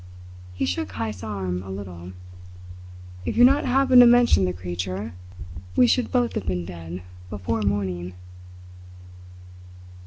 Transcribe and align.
He 0.55 0.65
shook 0.65 0.93
Heyst's 0.93 1.21
arm 1.21 1.61
a 1.61 1.69
little. 1.69 2.13
"If 3.23 3.37
you 3.37 3.45
had 3.45 3.53
not 3.53 3.65
happened 3.65 4.01
to 4.01 4.07
mention 4.07 4.45
the 4.45 4.51
creature, 4.51 5.13
we 5.75 5.85
should 5.85 6.11
both 6.11 6.33
have 6.33 6.47
been 6.47 6.65
dead 6.65 7.03
before 7.29 7.61
morning. 7.61 8.13